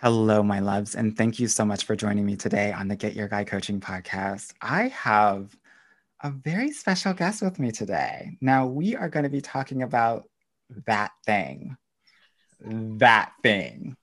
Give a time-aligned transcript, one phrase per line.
[0.00, 3.14] Hello, my loves, and thank you so much for joining me today on the Get
[3.14, 4.52] Your Guy Coaching Podcast.
[4.60, 5.56] I have
[6.22, 8.36] a very special guest with me today.
[8.40, 10.28] Now, we are going to be talking about
[10.86, 11.76] that thing.
[12.60, 13.96] That thing.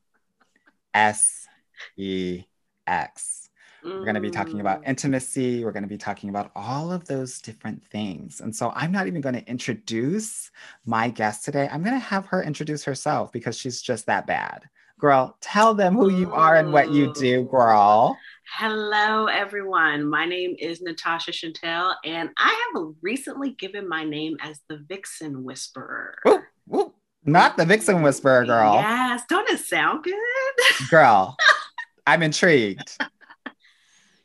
[0.94, 1.48] S
[1.96, 2.44] E
[2.86, 3.39] X.
[3.84, 4.90] We're going to be talking about mm.
[4.90, 5.64] intimacy.
[5.64, 8.42] We're going to be talking about all of those different things.
[8.42, 10.52] And so I'm not even going to introduce
[10.86, 11.70] my guest today.
[11.72, 14.70] I'm going to have her introduce herself because she's just that bad.
[15.00, 18.18] Girl, tell them who you are and what you do, girl.
[18.58, 20.10] Hello, everyone.
[20.10, 25.46] My name is Natasha Chantel, and I have recently given my name as the Vixen
[25.46, 26.18] Whisperer.
[26.28, 26.42] Ooh,
[26.76, 26.94] ooh.
[27.24, 28.74] Not the Vixen Whisperer, girl.
[28.74, 30.90] Yes, don't it sound good?
[30.90, 31.38] Girl,
[32.08, 32.98] I'm intrigued.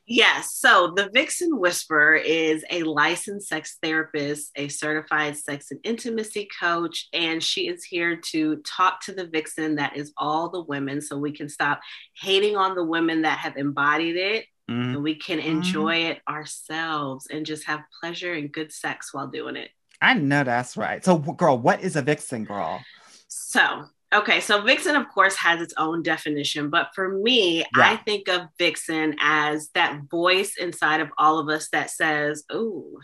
[0.06, 0.54] Yes.
[0.56, 7.08] So the Vixen Whisperer is a licensed sex therapist, a certified sex and intimacy coach,
[7.12, 11.16] and she is here to talk to the Vixen that is all the women so
[11.16, 11.80] we can stop
[12.20, 14.94] hating on the women that have embodied it Mm.
[14.94, 19.56] and we can enjoy it ourselves and just have pleasure and good sex while doing
[19.56, 19.68] it.
[20.00, 21.04] I know that's right.
[21.04, 22.82] So, girl, what is a vixen, girl?
[23.28, 27.90] So, okay, so vixen, of course, has its own definition, but for me, Yeah.
[27.92, 32.98] I think of vixen as that voice inside of all of us that says, "Oh,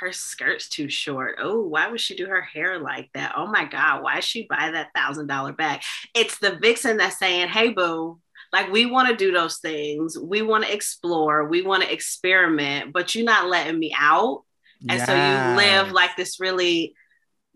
[0.00, 1.36] her skirt's too short.
[1.40, 3.32] Oh, why would she do her hair like that?
[3.36, 5.82] Oh my God, why did she buy that thousand dollar bag?"
[6.14, 8.20] It's the vixen that's saying, "Hey, boo."
[8.52, 10.18] Like we want to do those things.
[10.18, 11.46] We want to explore.
[11.48, 14.44] We want to experiment, but you're not letting me out.
[14.88, 16.94] And so you live like this really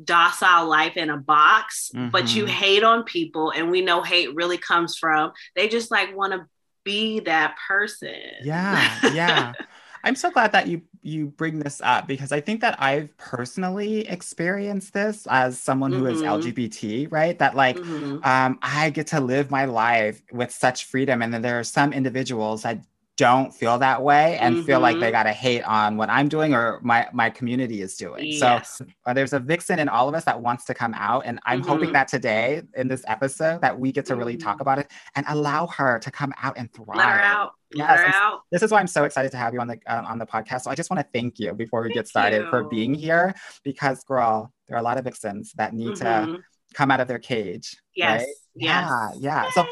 [0.04, 2.46] docile life in a box, but you Mhm.
[2.46, 3.50] hate on people.
[3.52, 6.46] And we know hate really comes from they just like want to
[6.84, 8.14] be that person.
[8.38, 9.54] Yeah, yeah.
[10.02, 14.06] I'm so glad that you you bring this up because I think that I've personally
[14.08, 16.22] experienced this as someone who is Mhm.
[16.22, 17.38] LGBT, right?
[17.38, 18.22] That like Mhm.
[18.22, 21.92] um, I get to live my life with such freedom, and then there are some
[21.92, 22.82] individuals that
[23.20, 25.18] don't feel that way and feel like they Mhm.
[25.18, 28.24] gotta hate on what I'm doing or my my community is doing.
[28.26, 28.78] Yes.
[28.78, 31.38] So uh, there's a vixen in all of us that wants to come out, and
[31.44, 31.92] I'm hoping Mhm.
[31.98, 34.62] that today in this episode that we get to really talk Mhm.
[34.62, 34.86] about it
[35.16, 36.96] and allow her to come out and thrive.
[36.96, 37.50] Let her out.
[37.72, 38.40] Yes, Let her I'm s- out.
[38.50, 40.62] This is why I'm so excited to have you on the uh, on the podcast.
[40.62, 43.34] So I just want to thank you before we get Thank started for being here
[43.62, 46.38] because, girl, there are a lot of vixens that need to Mhm.
[46.74, 47.76] come out of their cage.
[47.94, 48.20] Yes.
[48.20, 48.28] right?
[48.54, 48.90] Yes.
[48.90, 49.50] Yeah, yeah.
[49.50, 49.66] So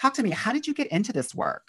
[0.00, 0.30] talk to me.
[0.30, 1.68] How did you get into this work?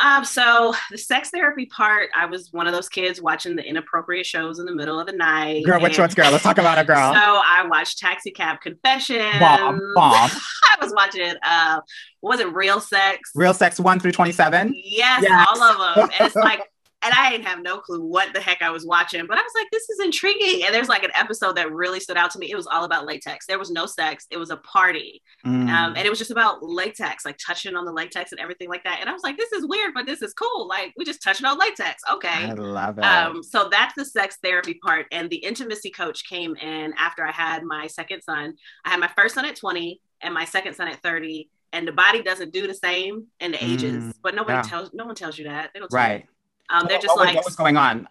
[0.00, 4.26] Um, so the sex therapy part, I was one of those kids watching the inappropriate
[4.26, 5.64] shows in the middle of the night.
[5.64, 6.30] Girl, which and- one's girl?
[6.32, 6.96] Let's talk about it, girl.
[7.14, 9.38] So I watched Taxi Cab Confessions.
[9.38, 10.30] Bomb, bomb.
[10.72, 11.38] I was watching it.
[11.44, 11.80] uh
[12.22, 13.30] was it Real Sex?
[13.34, 14.72] Real sex one through 27.
[14.74, 15.46] Yes, Yes.
[15.48, 16.10] all of them.
[16.18, 16.62] And it's like
[17.04, 19.52] and I didn't have no clue what the heck I was watching, but I was
[19.54, 20.64] like, this is intriguing.
[20.64, 22.50] And there's like an episode that really stood out to me.
[22.50, 23.46] It was all about latex.
[23.46, 24.26] There was no sex.
[24.30, 25.22] It was a party.
[25.44, 25.68] Mm.
[25.68, 28.84] Um, and it was just about latex, like touching on the latex and everything like
[28.84, 28.98] that.
[29.00, 30.66] And I was like, this is weird, but this is cool.
[30.66, 32.02] Like we just touching on latex.
[32.12, 32.28] Okay.
[32.28, 33.04] I love it.
[33.04, 35.06] Um, so that's the sex therapy part.
[35.12, 38.54] And the intimacy coach came in after I had my second son.
[38.84, 41.50] I had my first son at 20 and my second son at 30.
[41.72, 44.62] And the body doesn't do the same in the ages, Mm, but nobody yeah.
[44.62, 45.70] tells no one tells you that.
[45.74, 46.24] They don't right.
[46.74, 48.08] Um, they're just what, like what was going on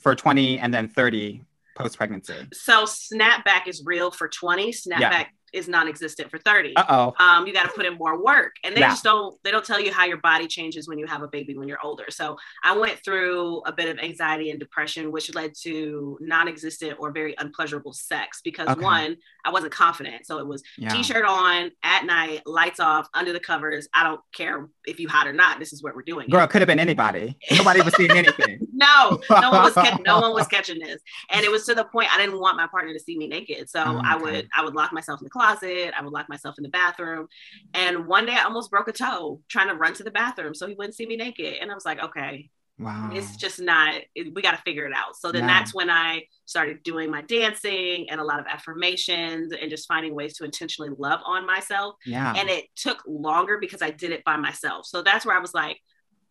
[0.00, 1.42] for 20 and then 30
[1.76, 2.34] post pregnancy?
[2.52, 6.76] so snapback is real for 20, snapback is non-existent for 30.
[6.76, 7.14] Uh oh.
[7.24, 8.88] um, you got to put in more work and they Yeah.
[8.90, 11.56] just don't they don't tell you how your body changes when you have a baby
[11.56, 15.52] when you're older so i went through a bit of anxiety and depression which led
[15.62, 18.80] to non-existent or very unpleasurable sex because Okay.
[18.80, 20.88] one i wasn't confident so it was Yeah.
[20.88, 25.26] t-shirt on at night lights off under the covers i don't care if you hot
[25.26, 27.36] or not this is what we're doing Girl, it could have been anybody.
[27.52, 28.66] Nobody was seeing anything.
[28.74, 31.00] No, no one was catch- no one was catching this,
[31.30, 33.70] and it was to the point I didn't want my partner to see me naked.
[33.70, 35.92] So Oh, I would I would lock myself in the closet.
[35.96, 37.28] I would lock myself in the bathroom,
[37.72, 40.66] and one day I almost broke a toe trying to run to the bathroom so
[40.66, 41.54] he wouldn't see me naked.
[41.60, 43.10] And I was like, okay, Wow.
[43.12, 43.94] it's just not.
[44.16, 45.16] It, we got to figure it out.
[45.16, 45.42] So then.
[45.42, 45.46] Yeah.
[45.48, 50.12] that's when I started doing my dancing and a lot of affirmations and just finding
[50.14, 52.34] ways to intentionally love on myself yeah.
[52.36, 54.86] and it took longer because I did it by myself.
[54.86, 55.78] So that's where I was like,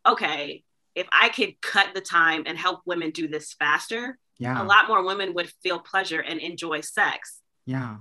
[0.06, 0.64] okay,
[0.96, 4.62] if I could cut the time and help women do this faster, yeah.
[4.62, 7.40] a lot more women would feel pleasure and enjoy sex.
[7.66, 7.98] Yeah.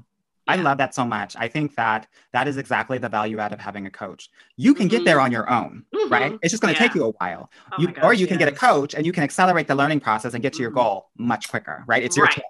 [0.49, 1.37] I love that so much.
[1.39, 4.29] I think that that is exactly the value add of having a coach.
[4.57, 5.05] You can get Mhm.
[5.05, 6.33] there on your own, right?
[6.33, 6.39] Mhm.
[6.43, 7.49] It's just going to take you a while.
[7.71, 9.77] Oh you, my or gosh, you can get a coach and you can accelerate the
[9.77, 10.75] learning process and get to your Mhm.
[10.75, 12.03] goal much quicker, right?
[12.03, 12.35] It's your Right.
[12.35, 12.45] choice.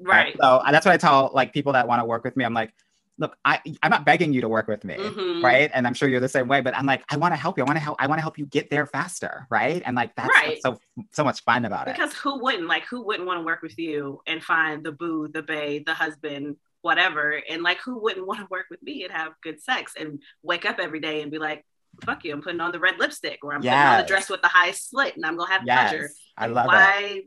[0.00, 0.36] Right.
[0.38, 2.44] So uh, that's what I tell like people that want to work with me.
[2.44, 2.74] I'm like,
[3.20, 5.42] look, I I'm not begging you to work with me, Mhm.
[5.44, 5.70] right?
[5.72, 6.62] And I'm sure you're the same way.
[6.62, 7.64] But I'm like, I want to help you.
[7.64, 7.96] I want to help.
[8.00, 9.82] I want to help you get there faster, right?
[9.84, 10.58] And like that's Right.
[10.62, 10.78] so
[11.12, 11.94] so much fun about it.
[11.94, 15.28] Because who wouldn't like who wouldn't want to work with you and find the boo,
[15.28, 19.12] the bae, the husband, whatever, and like who wouldn't want to work with me and
[19.12, 21.64] have good sex and wake up every day and be like,
[22.06, 24.40] "Fuck you, I'm putting on the red lipstick or I'm putting on the dress with
[24.40, 26.08] the high slit and I'm gonna have yes, pleasure."
[26.38, 27.26] I love it.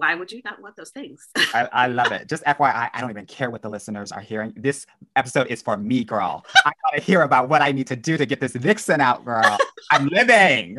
[0.00, 0.14] Why?
[0.14, 1.28] Would you not want those things?
[1.54, 2.28] I, I love it.
[2.28, 4.52] Just FYI, I don't even care what the listeners are hearing.
[4.56, 6.44] This episode is for me, girl.
[6.64, 9.58] I gotta hear about what I need to do to get this vixen out, girl.
[9.90, 10.78] I'm living.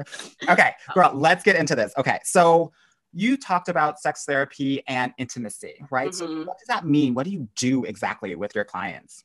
[0.49, 1.93] Okay, girl, let's get into this.
[1.97, 2.71] Okay, so
[3.13, 6.13] you talked about sex therapy and intimacy, right?
[6.13, 6.45] So Mhm.
[6.47, 7.13] what does that mean?
[7.13, 9.23] What do you do exactly with your clients?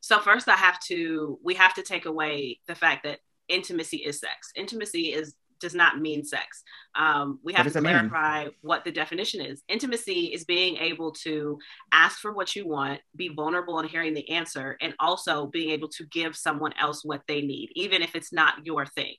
[0.00, 4.18] So first I have to we have to take away the fact that intimacy is
[4.20, 4.50] sex.
[4.56, 6.62] Intimacy is does not mean sex.
[6.94, 8.08] Um, we have to it mean?
[8.08, 9.62] clarify what the definition is.
[9.68, 11.58] Intimacy is being able to
[11.92, 15.88] ask for what you want, be vulnerable in hearing the answer, and also being able
[15.88, 19.14] to give someone else what they need, even if it's not your thing.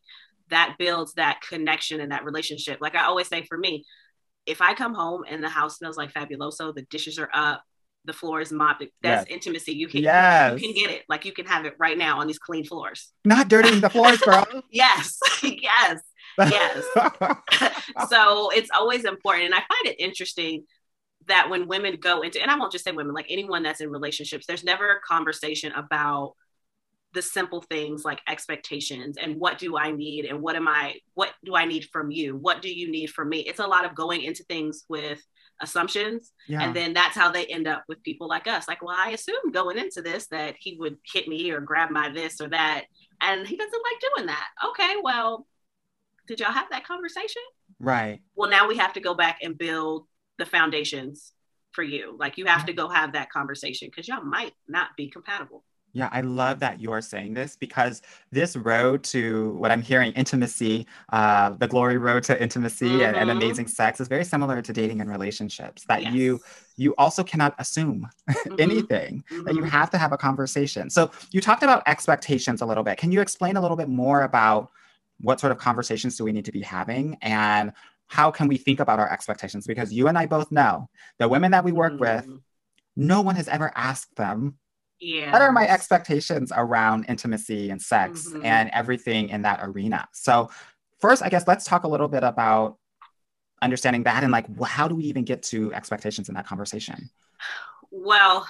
[0.50, 2.80] That builds that connection and that relationship.
[2.82, 3.86] Like I always say for me,
[4.46, 7.62] if I come home and the house smells like fabuloso, the dishes are up,
[8.06, 9.74] the floor is mopped, that's intimacy.
[9.74, 10.60] You can Yes.
[10.60, 11.04] you can get it.
[11.10, 13.12] Like you can have it right now on these clean floors.
[13.26, 14.48] Not dirtying the floors, girl.
[14.72, 16.00] Yes, yes.
[16.40, 16.84] Yes.
[18.10, 19.46] so it's always important.
[19.46, 20.66] And I find it interesting
[21.28, 23.90] that when women go into, and I won't just say women, like anyone that's in
[23.90, 26.34] relationships, there's never a conversation about
[27.14, 31.34] the simple things like expectations and what do I need and what am I, what
[31.44, 32.36] do I need from you?
[32.36, 33.40] What do you need from me?
[33.40, 35.20] It's a lot of going into things with
[35.62, 36.32] assumptions.
[36.48, 36.62] yeah.
[36.62, 38.68] And then that's how they end up with people like us.
[38.68, 42.10] Like, well, I assumed going into this that he would hit me or grab my
[42.10, 42.86] this or that.
[43.22, 44.48] And he doesn't like doing that.
[44.70, 45.46] Okay, well,
[46.30, 47.42] did y'all have that conversation?
[47.80, 48.20] right.
[48.36, 50.06] Well, now we have to go back and build
[50.38, 51.34] the foundations
[51.74, 52.16] for you.
[52.18, 55.66] Like, you have to go have that conversation because y'all might not be compatible.
[55.92, 60.86] Yeah, I love that you're saying this because this road to what I'm hearing, intimacy,
[61.12, 63.38] uh, the glory road to intimacy and, and Mhm.
[63.38, 65.86] amazing sex is very similar to dating and relationships.
[65.86, 66.14] That Yes.
[66.14, 66.40] you
[66.78, 69.24] you also cannot assume Mhm, anything.
[69.46, 69.70] That you mhm.
[69.70, 70.90] have to have a conversation.
[70.92, 72.98] So you talked about expectations a little bit.
[73.00, 74.70] Can you explain a little bit more about
[75.22, 77.74] what sort of conversations do we need to be having and
[78.08, 79.68] how can we think about our expectations?
[79.68, 80.90] Because you and I both know
[81.20, 82.42] the women that we work with, Mhm.
[82.96, 84.58] no one has ever asked them
[85.00, 85.32] Yeah.
[85.32, 88.44] what are my expectations around intimacy and sex Mhm.
[88.44, 90.50] and everything in that arena so
[91.00, 92.78] first i guess let's talk a little bit about
[93.62, 97.10] understanding that and like how do we even get to expectations in that conversation
[97.92, 98.46] Well,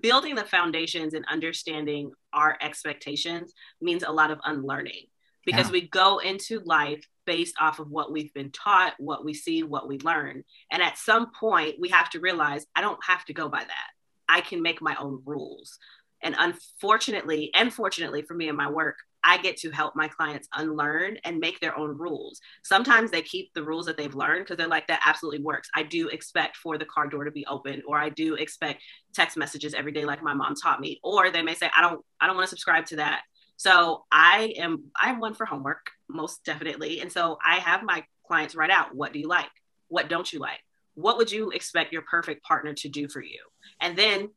[0.00, 5.06] building the foundations and understanding our expectations means a lot of unlearning
[5.44, 5.72] because Yeah.
[5.72, 9.88] we go into life based off of what we've been taught, what we see, what
[9.88, 10.42] we learn.
[10.72, 13.90] And at some point, we have to realize I don't have to go by that.
[14.28, 15.78] I can make my own rules.
[16.22, 20.48] And unfortunately, and fortunately for me and my work, I get to help my clients
[20.54, 22.40] unlearn and make their own rules.
[22.64, 25.68] Sometimes they keep the rules that they've learned because they're like, that absolutely works.
[25.74, 28.82] I do expect for the car door to be open, or I do expect
[29.14, 31.00] text messages every day, like my mom taught me.
[31.02, 33.22] Or they may say, I don't, I don't want to subscribe to that.
[33.60, 37.02] So I am, I'm one for homework, most definitely.
[37.02, 39.50] And so I have my clients write out, what do you like?
[39.88, 40.60] What don't you like?
[40.94, 43.38] What would you expect your perfect partner to do for you?
[43.78, 44.30] And then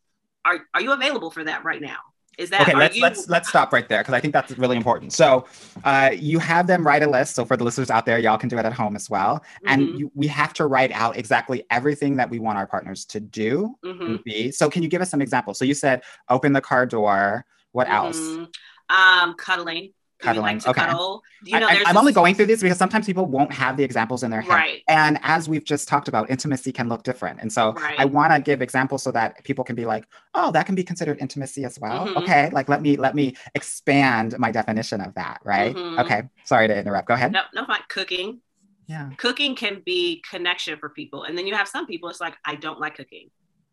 [0.44, 2.00] are, are you available for that right now?
[2.38, 4.75] Is that, okay let's you, let's let's stop right there because i think that's really
[4.75, 5.46] important so
[5.84, 8.50] uh, you have them write a list so for the listeners out there y'all can
[8.50, 10.00] do it at home as well and Mhm.
[10.00, 13.75] you, we have to write out exactly everything that we want our partners to do
[13.86, 14.06] Mhm.
[14.08, 16.88] and be so can you give us some examples so you said open the car
[16.88, 18.48] door what else Mhm.
[18.93, 19.93] Um, cuddling.
[20.19, 20.85] Cuddling, like to okay.
[20.85, 21.21] cuddle?
[21.43, 24.23] You know, I, am only going through this because sometimes people won't have the examples
[24.23, 24.51] in their head.
[24.51, 24.81] Right.
[24.88, 27.41] And as we've just talked about, intimacy can look different.
[27.41, 28.00] And so Right.
[28.00, 30.83] I want to give examples so that people can be like, oh, that can be
[30.83, 32.07] considered intimacy as well.
[32.07, 32.15] Mhm.
[32.23, 32.50] Okay.
[32.51, 35.39] Like let me let me expand my definition of that.
[35.43, 35.75] Right.
[35.75, 36.00] Mhm.
[36.05, 36.23] Okay.
[36.45, 37.07] Sorry to interrupt.
[37.09, 37.33] Go ahead.
[37.33, 37.81] No, no, fine.
[37.89, 38.39] Cooking.
[38.88, 39.09] Yeah.
[39.17, 42.07] Cooking can be connection for people, and then you have some people.
[42.09, 43.29] It's like I don't like cooking.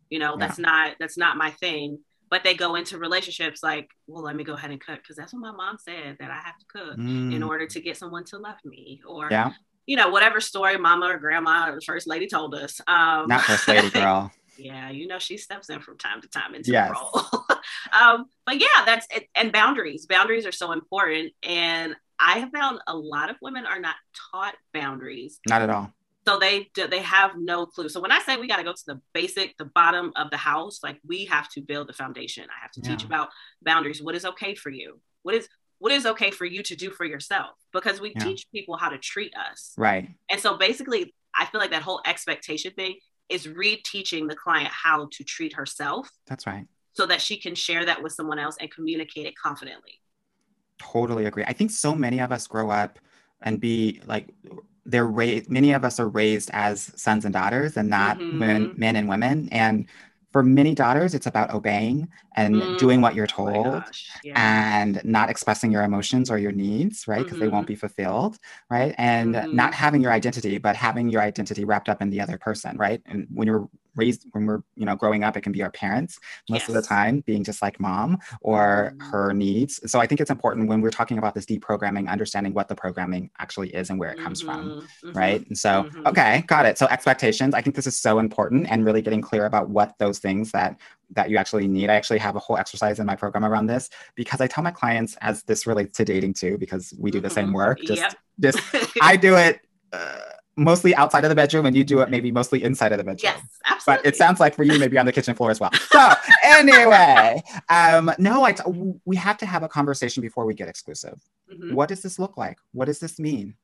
[0.09, 0.47] You know, Yeah.
[0.47, 2.01] that's not that's not my thing.
[2.31, 5.33] But they go into relationships like, well, let me go ahead and cook because that's
[5.33, 8.25] what my mom said that I have to cook in Mm, order to get someone
[8.27, 9.53] to love me, or yeah.
[9.87, 12.81] you know, whatever story mama or grandma or the first lady told us.
[12.87, 14.31] Um, Not first lady girl.
[14.57, 16.89] yeah, you know, she steps in from time to time into Yes.
[16.91, 17.45] the role.
[18.01, 19.29] um, but yeah, that's it.
[19.35, 20.07] And boundaries.
[20.07, 21.33] Boundaries are so important.
[21.43, 23.97] And I have found a lot of women are not
[24.31, 25.41] taught boundaries.
[25.49, 25.93] Not at all.
[26.27, 27.89] So they do- they have no clue.
[27.89, 30.37] So when I say we got to go to the basic, the bottom of the
[30.37, 32.45] house, like we have to build the foundation.
[32.51, 33.31] I have to teach about
[33.63, 34.03] boundaries.
[34.03, 35.01] What is okay for you?
[35.23, 35.49] What is
[35.79, 37.57] what is okay for you to do for yourself?
[37.73, 38.23] Because we Yeah.
[38.25, 39.73] teach people how to treat us.
[39.79, 40.11] Right.
[40.31, 42.97] And so basically, I feel like that whole expectation thing
[43.31, 46.67] is reteaching the client how to treat herself That's right.
[46.93, 50.03] so that she can share that with someone else and communicate it confidently.
[50.79, 51.45] Totally agree.
[51.47, 52.99] I think so many of us grow up
[53.41, 54.29] and be like
[54.85, 58.79] they're raised many of us are raised as sons and daughters and not men, Mhm.
[58.79, 59.49] men and women.
[59.53, 59.89] And
[60.33, 62.77] for many daughters, it's about obeying and Mm.
[62.77, 64.21] doing what you're Oh told gosh.
[64.23, 64.33] Yeah.
[64.37, 67.27] and not expressing your emotions or your needs, right?
[67.27, 68.39] Because they won't be fulfilled,
[68.71, 68.95] right?
[68.99, 69.53] And Mhm.
[69.53, 73.03] not having your identity, but having your identity wrapped up in the other person, right?
[73.07, 76.19] And when you're raised, when we're, you know, growing up, it can be our parents
[76.49, 79.11] most of the time being just like mom or Mhm.
[79.11, 79.81] her needs.
[79.91, 83.31] So I think it's important when we're talking about this deprogramming, understanding what the programming
[83.39, 85.17] actually is and where it comes from Mhm, mhm.
[85.17, 85.47] right?
[85.49, 86.11] And so, Mhm.
[86.11, 86.79] okay, got it.
[86.79, 87.55] So expectations.
[87.55, 90.77] I think this is so important, and really getting clear about what those things that
[91.13, 91.91] that you actually need.
[91.91, 94.71] I actually have a whole exercise in my program around this because I tell my
[94.71, 97.55] clients, as this relates to dating too, because we do the same Mhm.
[97.55, 97.79] work.
[97.85, 98.15] Just, Yep.
[98.41, 98.59] just
[99.03, 99.61] I do it
[99.93, 100.21] uh,
[100.57, 103.21] mostly outside of the bedroom, and you do it maybe mostly inside of the bedroom.
[103.23, 104.03] yes, absolutely.
[104.03, 105.71] But it sounds like for you, maybe on the kitchen floor as well.
[105.91, 106.13] So
[106.45, 108.63] anyway, um, no, I t-
[109.05, 111.19] we have to have a conversation before we get exclusive
[111.53, 111.73] Mhm.
[111.75, 112.59] what does this look like?
[112.73, 113.55] What does this mean?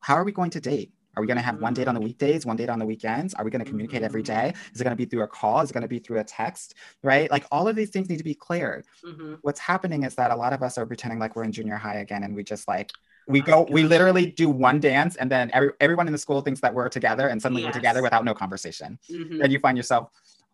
[0.00, 0.92] How are we going to date?
[1.16, 3.32] Are we going to have one date on the weekdays, one date on the weekends?
[3.34, 4.52] Are we going to communicate every day?
[4.74, 5.60] Is it going to be through a call?
[5.60, 6.74] Is it going to be through a text?
[7.02, 7.30] Right?
[7.30, 8.84] Like all of these things need to be cleared.
[9.06, 9.38] Mhm.
[9.42, 11.96] What's happening is that a lot of us are pretending like we're in junior high
[11.96, 12.90] again and we just like
[13.28, 16.40] we Oh go we literally do one dance and then every, everyone in the school
[16.40, 18.98] thinks that we're together and suddenly we're together without no conversation.
[19.10, 19.40] Mhm.
[19.40, 20.10] Then you find yourself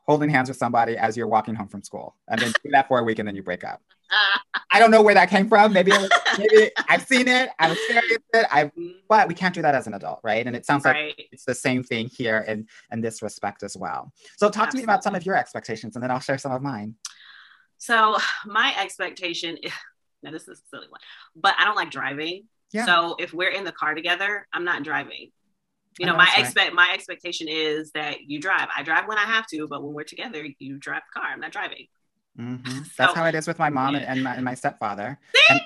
[0.06, 2.98] holding hands with somebody as you're walking home from school and then do that for
[2.98, 3.80] a week and then you break up.
[4.70, 5.72] I don't know where that came from.
[5.72, 7.50] Maybe was, maybe I've seen it.
[7.58, 8.46] I've experienced it.
[8.50, 8.96] I've mhm.
[9.08, 10.46] but we can't do that as an adult, right?
[10.46, 14.12] And it sounds like it's the same thing here in in this respect as well.
[14.36, 16.62] So talk to me about some of your expectations, and then I'll share some of
[16.62, 16.94] mine.
[17.78, 19.72] So my expectation is
[20.22, 21.00] now this is a silly one,
[21.34, 22.44] but I don't like driving.
[22.72, 22.86] Yeah.
[22.86, 25.30] So if we're in the car together, I'm not driving.
[25.98, 26.44] You know, know, my that's right.
[26.46, 28.68] expect my expectation is that you drive.
[28.74, 31.28] I drive when I have to, but when we're together, you drive the car.
[31.30, 31.86] I'm not driving.
[32.38, 32.66] Mhm.
[32.86, 34.12] So- That's how it is with my mom and, Yeah.
[34.12, 35.18] and, my, and my stepfather.
[35.50, 35.60] And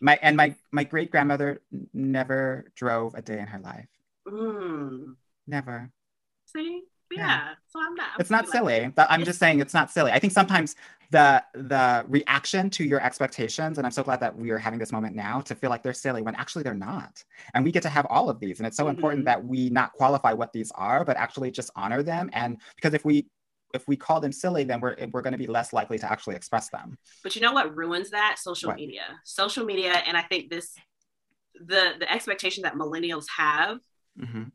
[0.00, 1.60] my and my my great grandmother
[1.92, 3.86] never drove a day in her life.
[4.26, 5.14] Mm.
[5.46, 5.90] Never.
[6.46, 7.18] See, yeah.
[7.26, 7.54] Yeah.
[7.68, 8.08] So I'm not.
[8.20, 8.92] It's not like- silly.
[8.94, 10.10] But I'm just saying it's not silly.
[10.12, 10.76] I think sometimes
[11.10, 14.92] the the reaction to your expectations, and I'm so glad that we are having this
[14.92, 17.24] moment now to feel like they're silly when actually they're not.
[17.54, 18.60] And we get to have all of these.
[18.60, 19.26] And it's so important Mhm.
[19.26, 22.28] that we not qualify what these are, but actually just honor them.
[22.32, 23.26] And because if we
[23.74, 26.34] if we call them silly, then we're we're going to be less likely to actually
[26.36, 26.96] express them.
[27.22, 28.36] But you know what ruins that?
[28.38, 28.76] Social What?
[28.76, 29.02] media.
[29.24, 30.74] Social media, and I think this
[31.54, 33.78] the the expectation that millennials have
[34.18, 34.52] Mhm.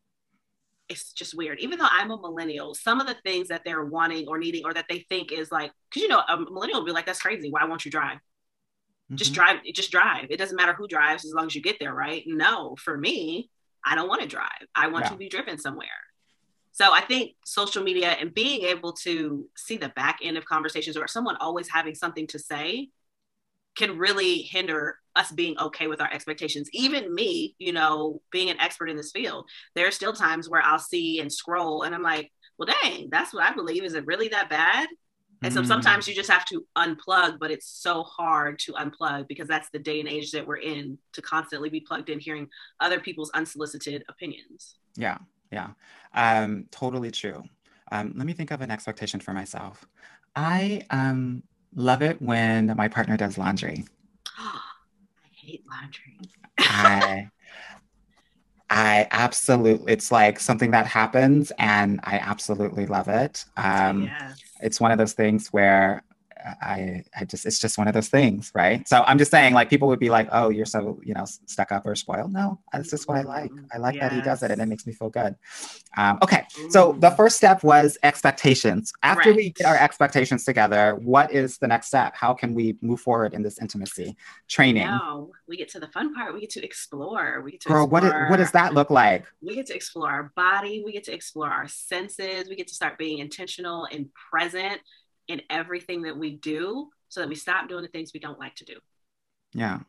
[0.90, 1.60] It's just weird.
[1.60, 4.74] Even though I'm a millennial, some of the things that they're wanting or needing or
[4.74, 7.50] that they think is like, because you know, a millennial will be like, that's crazy.
[7.50, 8.20] Why won't you drive?
[9.16, 9.36] Just Mhm.
[9.36, 9.60] drive.
[9.74, 10.28] Just drive.
[10.30, 12.24] It doesn't matter who drives as long as you get there, right?
[12.26, 13.50] No, for me,
[13.86, 14.68] I don't want to drive.
[14.76, 15.10] I want Yeah.
[15.12, 15.88] to be driven somewhere.
[16.72, 20.98] So I think social media and being able to see the back end of conversations
[20.98, 22.90] or someone always having something to say
[23.76, 26.70] can really hinder us being okay with our expectations.
[26.74, 30.62] Even me, you know, being an expert in this field, there are still times where
[30.64, 33.84] I'll see and scroll and I'm like, well, dang, that's what I believe.
[33.84, 34.88] Is it really that bad?
[35.44, 35.68] And so Mm.
[35.68, 39.80] sometimes you just have to unplug, but it's so hard to unplug because that's the
[39.80, 42.48] day and age that we're in to constantly be plugged in hearing
[42.80, 44.76] other people's unsolicited opinions.
[44.96, 45.18] Yeah,
[45.52, 45.72] yeah,
[46.14, 47.44] um, totally true.
[47.92, 49.86] Um, let me think of an expectation for myself.
[50.36, 51.44] I um,
[51.76, 53.86] love it when my partner does laundry.
[54.38, 54.60] I
[55.32, 56.20] hate laundry.
[56.60, 57.30] I,
[58.70, 63.46] I absolutely, it's like something that happens, and I absolutely love it.
[63.58, 64.42] Um, yes.
[64.62, 66.04] It's one of those things where
[66.62, 68.88] I, I just, it's just one of those things, right?
[68.88, 71.72] So I'm just saying, like, people would be like, "Oh, you're so, you know, stuck
[71.72, 73.52] up or spoiled." No, that's just what I like.
[73.74, 75.36] I like that he does it, and it makes me feel good.
[75.96, 78.92] Um, okay, so the first step was expectations.
[79.04, 82.16] After we get our expectations together, what is the next step?
[82.16, 84.16] How can we move forward in this intimacy
[84.48, 84.84] training?
[84.84, 86.34] Now we get to the fun part.
[86.34, 87.42] We get to explore.
[87.44, 88.26] We get to Girl, what, explore.
[88.26, 89.26] i- what does that look like?
[89.42, 90.82] We get to explore our body.
[90.84, 92.50] We get to explore our senses.
[92.50, 94.82] We get to start being intentional and present
[95.28, 98.56] in everything that we do, so that we stop doing the things we don't like
[98.56, 98.76] to do.
[99.54, 99.80] Yeah.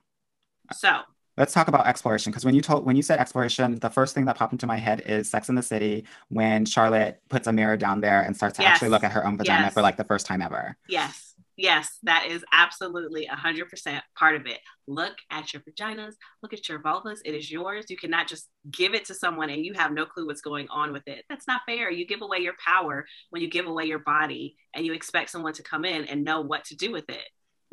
[0.73, 1.01] So
[1.37, 4.25] Let's talk about exploration because when you told when you said exploration, the first thing
[4.27, 7.77] that popped into my head is Sex in the City when Charlotte puts a mirror
[7.77, 9.75] down there and starts to actually look at her own vagina Yes.
[9.75, 10.77] for like the first time ever.
[10.89, 14.59] yes, Yes, that is absolutely 100% part of it.
[14.89, 17.21] Look at your vaginas, look at your vulvas.
[17.25, 17.87] It is yours.
[17.89, 20.93] You cannot just give it to someone and you have no clue what's going on
[20.93, 21.25] with it.
[21.29, 21.91] That's not fair.
[21.91, 25.53] You give away your power when you give away your body and you expect someone
[25.55, 27.25] to come in and know what to do with it.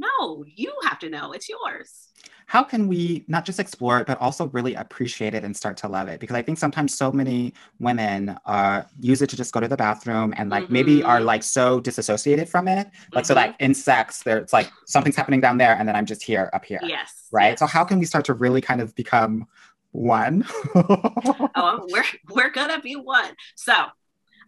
[0.05, 2.07] No, you have to know it's yours.
[2.47, 5.87] How can we not just explore it, but also really appreciate it and start to
[5.87, 6.19] love it?
[6.19, 9.77] Because I think sometimes so many women uh, use it to just go to the
[9.77, 11.25] bathroom and like maybe are Mhm.
[11.25, 12.89] like so disassociated from it.
[13.13, 13.37] Like, so Mhm.
[13.37, 16.49] like in sex, there it's like something's happening down there and then I'm just here
[16.51, 16.79] up here.
[16.83, 17.27] Yes.
[17.31, 17.51] Right.
[17.51, 17.59] yes.
[17.59, 19.47] So how can we start to really kind of become
[19.91, 20.43] one?
[20.75, 23.33] oh, we're we're gonna be one.
[23.55, 23.73] So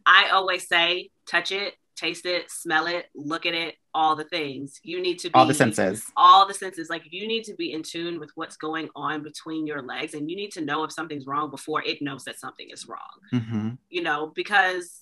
[0.06, 4.80] I always say, touch it, taste it, smell it, look at it, all the things.
[4.84, 6.04] You need to be All the senses.
[6.18, 6.90] all the senses.
[6.90, 10.30] Like you need to be in tune with what's going on between your legs, and
[10.30, 13.42] you need to know if something's wrong before it knows that something is wrong.
[13.44, 15.02] hmm You know, because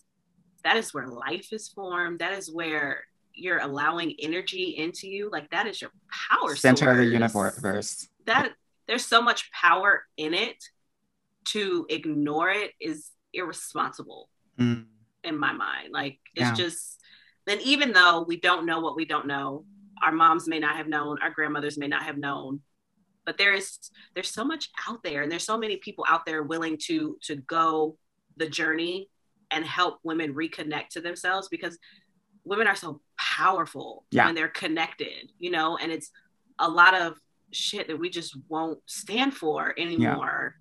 [0.64, 2.20] that is where life is formed.
[2.20, 5.30] That is where you're allowing energy into you.
[5.32, 5.92] Like that is your
[6.30, 8.08] power Center of the universe.
[8.26, 8.52] that
[8.88, 10.58] there's so much power in it
[11.46, 14.30] to ignore it is irresponsible
[14.60, 14.86] Mm.
[15.24, 16.54] In my mind like it's Yeah.
[16.54, 17.00] just
[17.46, 19.66] then even though we don't know what we don't know
[20.02, 22.62] our moms may not have known our grandmothers may not have known
[23.26, 23.78] but there is
[24.16, 27.36] there's so much out there and there's so many people out there willing to to
[27.36, 27.98] go
[28.38, 29.10] the journey
[29.52, 31.78] and help women reconnect to themselves because
[32.44, 34.26] women are so powerful Yeah.
[34.26, 36.10] when they're connected you know and it's
[36.60, 37.18] a lot of
[37.52, 40.56] shit that we just won't stand for anymore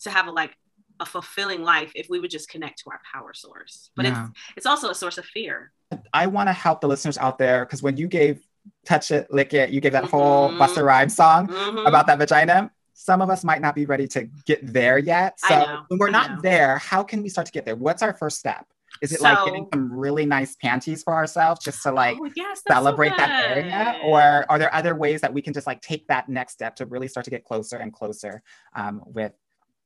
[0.00, 0.56] to have a like
[1.00, 4.26] a fulfilling life if we would just connect to our power source but Yeah.
[4.28, 5.72] it's it's also a source of fear
[6.12, 8.42] I want to help the listeners out there because when you gave
[8.84, 10.58] touch it, lick it, you gave that whole Mhm.
[10.58, 11.86] Busta Rhymes song Mhm.
[11.86, 12.70] about that vagina.
[12.92, 15.40] Some of us might not be ready to get there yet.
[15.40, 16.40] So know, when we're I not know.
[16.42, 17.76] there, how can we start to get there?
[17.76, 18.66] What's our first step?
[19.00, 22.60] Is it like getting some really nice panties for ourselves just to like Oh, yes,
[22.62, 23.96] that's so celebrate that area?
[24.02, 26.86] Or are there other ways that we can just like take that next step to
[26.86, 28.42] really start to get closer and closer
[28.74, 29.32] um, with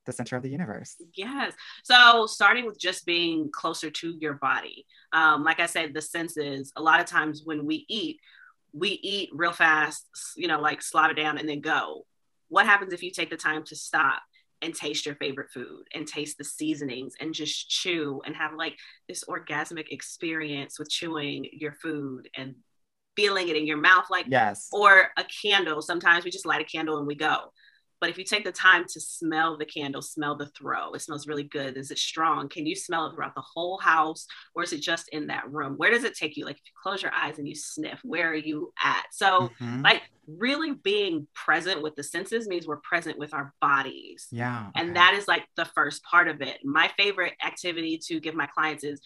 [0.04, 0.96] the center of the universe?
[1.14, 1.52] Yes.
[1.84, 4.86] So starting with just being closer to your body.
[5.12, 8.18] Um, like I said, the senses, a lot of times when we eat,
[8.72, 10.06] we eat real fast,
[10.36, 12.06] you know, like slob it down and then go.
[12.48, 14.22] What happens if you take the time to stop
[14.60, 18.76] and taste your favorite food and taste the seasonings and just chew and have like
[19.08, 22.54] this orgasmic experience with chewing your food and
[23.16, 24.68] feeling it in your mouth like Yes.
[24.72, 25.82] or a candle.
[25.82, 27.52] Sometimes we just light a candle and we go.
[28.02, 31.28] But if you take the time to smell the candle, smell the throw, it smells
[31.28, 31.76] really good.
[31.76, 32.48] Is it strong?
[32.48, 35.74] Can you smell it throughout the whole house or is it just in that room?
[35.76, 36.44] Where does it take you?
[36.44, 39.04] Like if you close your eyes and you sniff, where are you at?
[39.12, 39.84] So, Mhm.
[39.84, 44.26] like, really being present with the senses means we're present with our bodies.
[44.32, 44.72] yeah.
[44.74, 46.64] And that is like the first part of it.
[46.64, 49.00] My favorite activity to give my clients is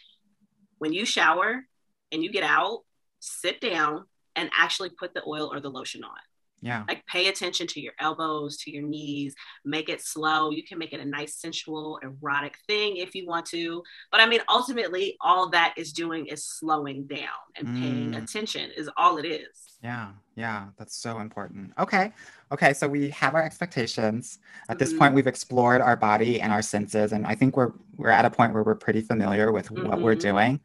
[0.78, 1.66] when you shower
[2.12, 2.80] and you get out,
[3.20, 6.16] sit down and actually put the oil or the lotion on.
[6.62, 6.84] Yeah.
[6.88, 10.50] Like pay attention to your elbows, to your knees, make it slow.
[10.50, 13.82] You can make it a nice, sensual, erotic thing if you want to.
[14.10, 18.22] But I mean, ultimately, all that is doing is slowing down and paying Mm.
[18.22, 19.48] attention, is all it is.
[19.82, 21.72] Yeah, yeah, that's so important.
[21.78, 22.10] Okay,
[22.50, 24.38] okay, so we have our expectations.
[24.68, 24.98] At this Mhm.
[24.98, 28.30] point, we've explored our body and our senses, and I think we're we're at a
[28.30, 30.20] point where we're pretty familiar with what we're Mhm.
[30.20, 30.60] doing.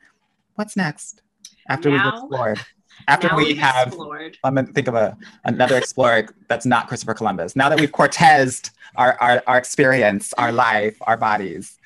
[0.56, 1.22] What's next
[1.70, 2.60] after Now- we've explored?
[3.08, 4.38] After Now we have, explored.
[4.44, 7.56] I'm gonna think of a another explorer that's not Christopher Columbus.
[7.56, 11.78] Now that we've Cortezed our, our our experience, our life, our bodies.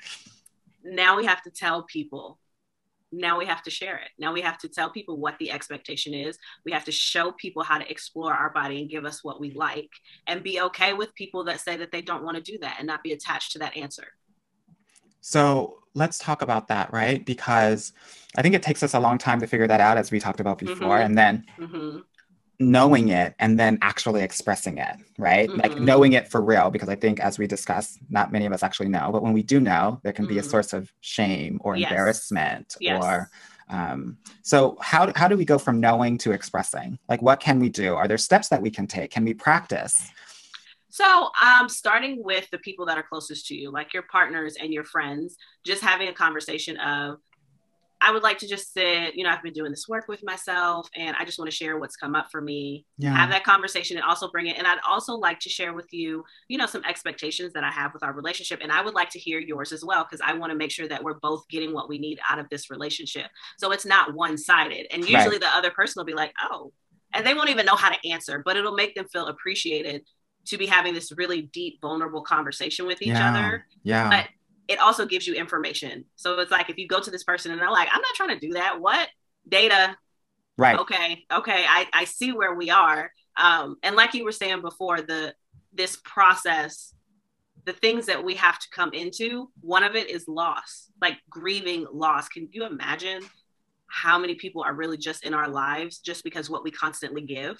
[0.85, 2.37] now we have to tell people
[3.11, 6.13] now we have to share it now we have to tell people what the expectation
[6.13, 9.39] is we have to show people how to explore our body and give us what
[9.39, 9.89] we like
[10.27, 12.87] and be okay with people that say that they don't want to do that and
[12.87, 14.07] not be attached to that answer
[15.25, 17.25] So let's talk about that, right?
[17.25, 17.93] Because
[18.37, 20.39] I think it takes us a long time to figure that out, as we talked
[20.39, 21.05] about before, Mhm.
[21.05, 21.97] and then hmm
[22.57, 25.53] knowing it and then actually expressing it, right?
[25.57, 25.81] Like Mhm.
[25.81, 28.87] knowing it for real, because I think as we discussed, not many of us actually
[28.87, 30.51] know, but when we do know, there can be a Mhm.
[30.51, 31.89] source of shame or Yes.
[31.89, 33.29] embarrassment yes or
[33.67, 36.99] um, so how, how do we go from knowing to expressing?
[37.09, 37.95] Like what can we do?
[37.95, 39.11] Are there steps that we can take?
[39.11, 40.11] Can we practice?
[40.95, 44.73] So, um, starting with the people that are closest to you, like your partners and
[44.73, 47.17] your friends, just having a conversation of,
[47.99, 50.87] I would like to just sit, you know, I've been doing this work with myself
[50.95, 52.85] and I just want to share what's come up for me.
[52.97, 53.13] Yeah.
[53.13, 54.57] Have that conversation and also bring it.
[54.57, 57.93] And I'd also like to share with you, you know, some expectations that I have
[57.93, 58.59] with our relationship.
[58.61, 60.87] And I would like to hear yours as well, because I want to make sure
[60.87, 63.25] that we're both getting what we need out of this relationship.
[63.57, 64.87] So it's not one sided.
[64.91, 66.71] And usually the other person will be like, oh,
[67.13, 70.03] and they won't even know how to answer, but it'll make them feel appreciated
[70.45, 73.29] to be having this really deep, vulnerable conversation with each yeah.
[73.29, 73.65] other.
[73.83, 74.09] Yeah.
[74.09, 74.27] But
[74.67, 76.05] it also gives you information.
[76.15, 78.39] So it's like if you go to this person and they're like, I'm not trying
[78.39, 78.79] to do that.
[78.79, 79.09] What?
[79.47, 79.97] Data.
[80.57, 80.79] Right.
[80.79, 85.01] okay okay i i see where we are um and like you were saying before
[85.01, 85.33] the
[85.73, 86.93] this process
[87.65, 91.85] the things that we have to come into one of it is loss like grieving
[91.91, 93.21] loss can you imagine
[93.87, 97.59] how many people are really just in our lives just because what we constantly give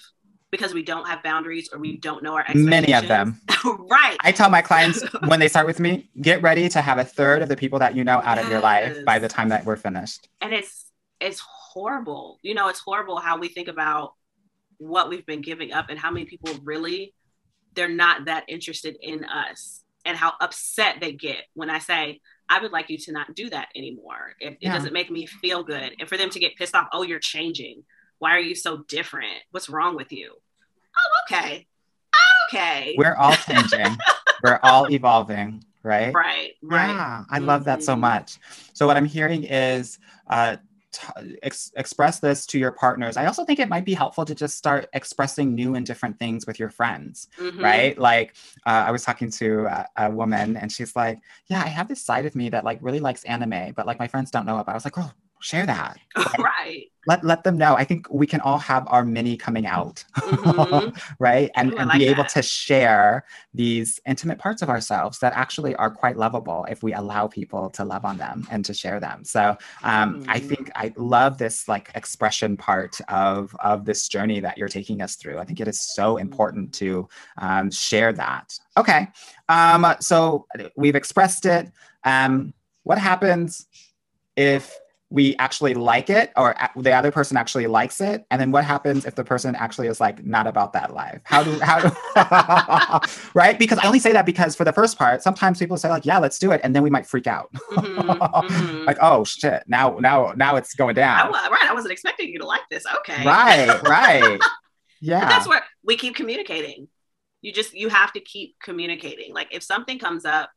[0.56, 3.40] because we don't have boundaries or we don't know our expectations Many of them.
[3.64, 4.16] right.
[4.20, 7.42] I tell my clients when they start with me, get ready to have a third
[7.42, 9.76] of the people that you know out of your life by the time that we're
[9.76, 10.28] finished.
[10.40, 10.84] and it's
[11.20, 12.38] it's horrible.
[12.42, 14.12] You know it's horrible how we think about
[14.78, 17.14] what we've been giving up and how many people really
[17.74, 22.60] they're not that interested in us and how upset they get when i say i
[22.60, 24.34] would like you to not do that anymore.
[24.40, 24.74] It, it Yeah.
[24.74, 25.94] doesn't make me feel good.
[25.98, 27.84] And for them to get pissed off oh you're changing.
[28.18, 29.34] Why are you so different?
[29.50, 30.34] What's wrong with you
[30.98, 31.66] oh okay
[32.48, 33.96] okay We're all changing.
[34.42, 36.14] we're all evolving, right?
[36.14, 38.00] right right Yeah, I love that so Mhm.
[38.00, 38.38] much.
[38.74, 40.56] So what I'm hearing is uh,
[40.92, 43.16] t- ex- express this to your partners.
[43.16, 46.46] I also think it might be helpful to just start expressing new and different things
[46.46, 47.62] with your friends, Mhm.
[47.62, 47.98] right?
[47.98, 48.34] Like
[48.66, 52.02] uh, I was talking to a, a woman and she's like, "Yeah, I have this
[52.02, 54.72] side of me that like really likes anime, but like my friends don't know about."
[54.72, 54.74] it.
[54.74, 55.98] I was like, "Girl, share that.
[56.38, 57.76] right Let let them know.
[57.76, 60.96] I think we can all have our mini coming out." Mhm.
[61.20, 65.32] right and, Ooh, and like be able to share these intimate parts of ourselves that
[65.34, 68.98] actually are quite lovable if we allow people to love on them and to share
[68.98, 70.48] them so um, i Mhm.
[70.48, 75.14] think i love this like expression part of of this journey that you're taking us
[75.16, 79.08] through i think it is so important to um, share that okay
[79.48, 80.46] um, so
[80.76, 81.70] we've expressed it
[82.04, 83.66] um, what happens
[84.36, 84.74] if
[85.08, 89.04] we actually like it or the other person actually likes it and then what happens
[89.04, 91.90] if the person actually is like not about that life how do how do
[93.34, 96.04] right because i only say that because for the first part sometimes people say like
[96.04, 98.86] yeah let's do it and then we might freak out Mhm, mhm.
[98.86, 101.66] like oh shit now now now it's going down wa- right.
[101.70, 102.84] I wasn't expecting you to like this.
[102.96, 103.24] Okay.
[103.24, 104.50] right right But
[105.00, 106.88] yeah that's where we keep communicating.
[107.42, 109.32] You just you have to keep communicating.
[109.34, 110.50] Like if something comes up,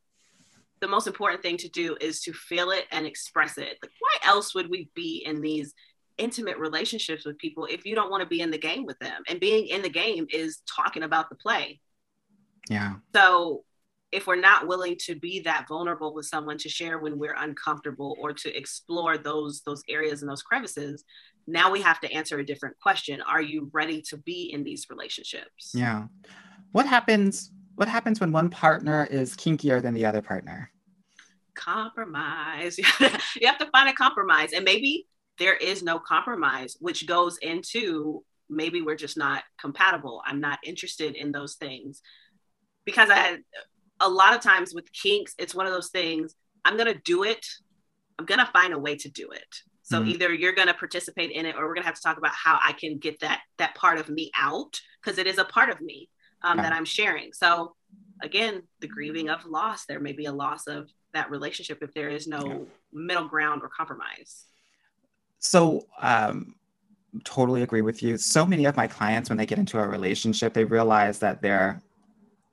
[0.81, 3.77] the most important thing to do is to feel it and express it.
[3.81, 5.73] Like why else would we be in these
[6.17, 9.23] intimate relationships with people if you don't want to be in the game with them?
[9.27, 11.79] And being in the game is talking about the play.
[12.69, 13.63] yeah So
[14.11, 18.17] if we're not willing to be that vulnerable with someone to share when we're uncomfortable
[18.19, 21.03] or to explore those those areas and those crevices,
[21.45, 23.21] now we have to answer a different question.
[23.21, 25.71] Are you ready to be in these relationships?
[25.73, 26.05] yeah
[26.71, 30.69] what happens what happens when one partner is kinkier than the other partner
[31.55, 32.77] Compromise.
[33.37, 34.53] you have to find a compromise.
[34.53, 40.21] And maybe there is no compromise, which goes into maybe we're just not compatible.
[40.25, 42.01] I'm not interested in those things.
[42.85, 43.37] Because I
[43.99, 47.45] a lot of times with kinks, it's one of those things, I'm gonna do it.
[48.17, 49.55] I'm gonna find a way to do it.
[49.83, 50.07] So Mhm.
[50.07, 52.73] either you're gonna participate in it or we're gonna have to talk about how I
[52.73, 56.09] can get that that part of me out because it is a part of me
[56.41, 56.63] um, Yeah.
[56.63, 57.33] that I'm sharing.
[57.33, 57.75] So
[58.21, 62.09] again, the grieving of loss, there may be a loss of that relationship if there
[62.09, 62.57] is no Yeah.
[62.93, 64.45] middle ground or compromise.
[65.39, 66.55] So, um,
[67.23, 68.17] totally agree with you.
[68.17, 71.81] So many of my clients, when they get into a relationship, they realize that they're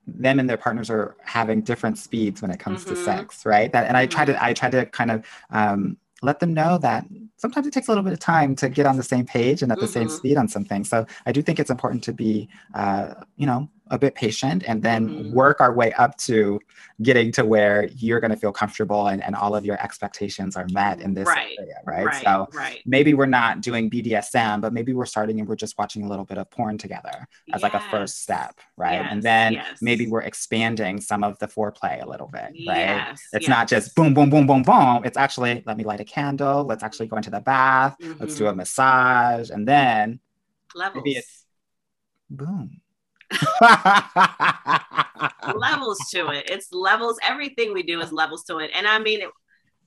[0.07, 2.97] them and their partners are having different speeds when it comes to Mhm.
[2.97, 3.73] sex, right?
[3.73, 7.05] That, and I try to I try to kind of um, let them know that
[7.37, 9.73] sometimes it takes a little bit of time to get on the same page and
[9.73, 10.11] at the same Mhm.
[10.13, 10.85] speed on something.
[10.85, 14.83] So I do think it's important to be, uh, you know, a bit patient and
[14.83, 15.31] then Mhm.
[15.31, 16.59] work our way up to
[17.03, 20.67] getting to where you're going to feel comfortable and, and all of your expectations are
[20.73, 21.57] met in this Right.
[21.59, 22.07] area, right?
[22.07, 22.25] Right.
[22.25, 22.83] So right.
[22.85, 26.25] maybe we're not doing BDSM, but maybe we're starting and we're just watching a little
[26.25, 29.07] bit of porn together as like a first step, right?
[29.09, 29.81] and then yes.
[29.81, 33.05] maybe we're expanding some of the foreplay a little bit, right?
[33.07, 35.03] Yes, It's not just boom, boom, boom, boom, boom.
[35.05, 36.65] It's actually let me light a candle.
[36.65, 37.97] Let's actually go into the bath.
[38.19, 38.57] Let's do a Mhm.
[38.57, 40.19] massage, and then
[40.75, 41.05] levels.
[41.05, 41.45] maybe it's
[42.31, 42.81] boom.
[45.55, 46.51] levels to it.
[46.51, 47.19] It's levels.
[47.23, 48.71] Everything we do is levels to it.
[48.75, 49.31] And I mean, it,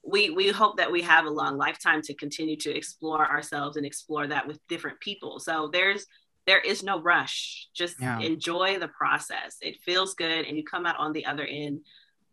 [0.03, 3.85] we we hope that we have a long lifetime to continue to explore ourselves and
[3.85, 5.39] explore that with different people.
[5.39, 6.05] So there's
[6.47, 7.67] there is no rush.
[7.75, 8.19] Just Yeah.
[8.19, 9.57] enjoy the process.
[9.61, 11.81] It feels good, and you come out on the other end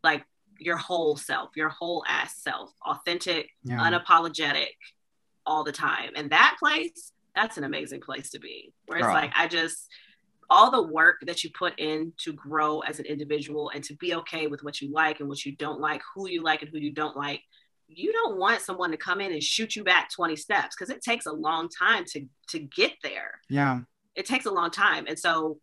[0.02, 0.24] like
[0.58, 3.78] your whole self, your whole ass self, authentic, Yeah.
[3.78, 4.70] unapologetic,
[5.44, 6.12] all the time.
[6.16, 8.72] And that place, that's an amazing place to be.
[8.86, 9.14] Where it's Girl.
[9.14, 9.88] like I just
[10.50, 14.14] all the work that you put in to grow as an individual and to be
[14.14, 16.78] okay with what you like and what you don't like, who you like and who
[16.78, 17.42] you don't like.
[17.88, 21.02] You don't want someone to come in and shoot you back 20 steps because it
[21.02, 23.40] takes a long time to to get there.
[23.48, 23.80] yeah.
[24.14, 25.04] It takes a long time.
[25.06, 25.59] And so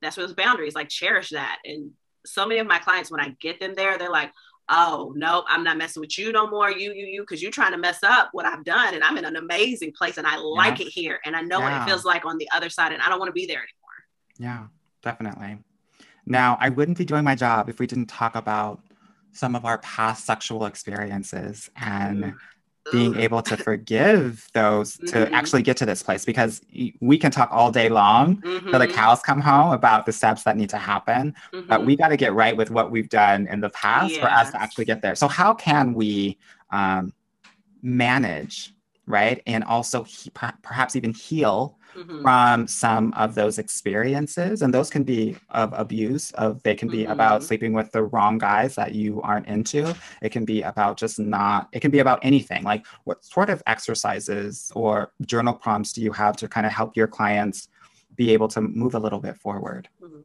[0.00, 1.58] that's where those boundaries, like cherish that.
[1.64, 1.90] And
[2.24, 4.32] so many of my clients, when I get them there, they're like,
[4.70, 7.72] oh no, i'm not messing with you no more you you you because you're trying
[7.72, 10.80] to mess up what i've done and i'm in an amazing place and i like
[10.80, 13.08] it here and i know what it feels like on the other side and i
[13.08, 13.87] don't want to be there anymore
[14.38, 14.66] Yeah,
[15.02, 15.58] definitely.
[16.26, 18.80] Now, I wouldn't be doing my job if we didn't talk about
[19.32, 22.34] some of our past sexual experiences and
[22.90, 23.22] being Ugh.
[23.22, 25.30] able to forgive those to Mhm.
[25.32, 26.62] actually get to this place because
[27.00, 30.44] we can talk all day long till the Mhm, cows come home about the steps
[30.44, 31.34] that need to happen
[31.68, 31.86] but mhm.
[31.86, 34.60] we got to get right with what we've done in the past for us to
[34.60, 36.38] actually get there so how can we
[36.70, 37.12] um,
[37.82, 38.74] manage
[39.08, 40.30] right and also he-
[40.62, 42.22] perhaps even heal Mhm.
[42.22, 47.04] from some of those experiences and those can be of abuse of they can be
[47.06, 47.44] about Mhm.
[47.44, 51.68] sleeping with the wrong guys that you aren't into it can be about just not
[51.72, 56.12] it can be about anything like what sort of exercises or journal prompts do you
[56.12, 57.68] have to kind of help your clients
[58.16, 60.22] be able to move a little bit forward Mhm.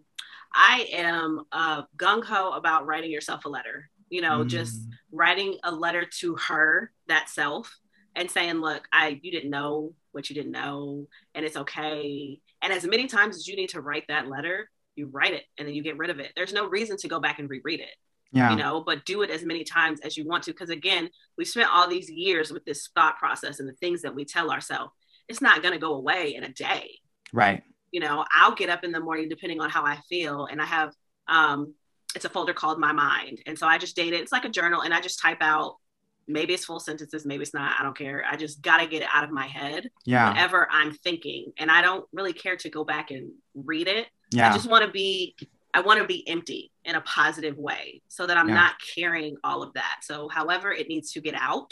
[0.56, 3.90] I am uh, gung ho about writing yourself a letter.
[4.10, 7.80] You know, just Mm, writing a letter to her, that self,
[8.16, 12.72] and saying, "Look, I you didn't know what you didn't know, and it's okay." And
[12.74, 15.76] as many times as you need to write that letter, you write it, and then
[15.76, 16.32] you get rid of it.
[16.36, 17.96] There's no reason to go back and reread it.
[18.32, 21.10] yeah you know but do it as many times as you want to because again
[21.38, 24.50] we've spent all these years with this thought process and the things that we tell
[24.52, 24.92] ourselves
[25.30, 26.86] it's not going to go away in a day
[27.32, 30.60] right you know i'll get up in the morning depending on how i feel and
[30.62, 30.92] i have
[31.28, 31.74] um
[32.16, 34.50] it's a folder called my mind and so i just date it it's like a
[34.60, 35.78] journal and i just type out
[36.28, 39.02] maybe it's full sentences maybe it's not i don't care i just got to get
[39.02, 42.70] it out of my head yeah whatever i'm thinking and i don't really care to
[42.70, 44.50] go back and read it Yeah.
[44.50, 45.36] I just want to be
[45.76, 48.56] I want to be empty in a positive way so that I'm Yeah.
[48.56, 49.98] not carrying all of that.
[50.04, 51.72] So however it needs to get out,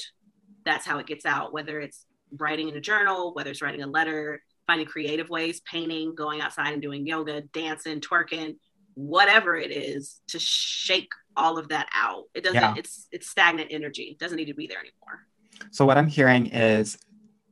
[0.65, 2.05] that's how it gets out, whether it's
[2.43, 6.73] writing in a journal, whether it's writing a letter, finding creative ways, painting, going outside
[6.73, 8.55] and doing yoga, dancing, twerking,
[8.95, 12.25] whatever it is to shake all of that out.
[12.33, 12.73] It doesn't Yeah.
[12.77, 14.03] it's it's stagnant energy.
[14.03, 15.25] It doesn't need to be there anymore.
[15.71, 16.97] so what i'm hearing is